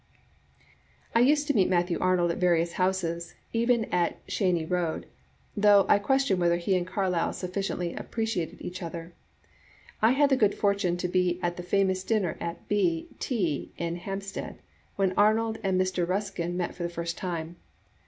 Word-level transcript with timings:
(30 1.13 1.13
|)" 1.13 1.13
I 1.15 1.19
used 1.29 1.45
to 1.45 1.53
meet 1.53 1.69
Matthew 1.69 1.99
Arnold 1.99 2.31
at 2.31 2.39
various 2.39 2.71
houses, 2.73 3.35
even 3.53 3.85
at 3.93 4.17
Cheyne 4.27 4.67
Row, 4.67 5.03
though 5.55 5.85
I 5.87 5.99
question 5.99 6.39
whether 6.39 6.57
he 6.57 6.75
and 6.75 6.87
Carlyle 6.87 7.33
sufficiently 7.33 7.93
appreciated 7.93 8.63
each 8.63 8.81
other. 8.81 9.13
I 10.01 10.13
had 10.13 10.31
the 10.31 10.37
good 10.37 10.55
fortune 10.55 10.97
to 10.97 11.07
be 11.07 11.39
at 11.43 11.55
the 11.55 11.61
famous 11.61 12.03
dinner 12.03 12.35
at 12.41 12.67
B— 12.67 13.09
T 13.19 13.71
in 13.77 13.95
Hampstead, 13.97 14.57
when 14.95 15.13
Arnold 15.15 15.59
and 15.61 15.79
Mr. 15.79 16.07
Ruskin 16.07 16.57
met 16.57 16.73
for 16.73 16.81
the 16.81 16.89
first 16.89 17.15
time. 17.15 17.57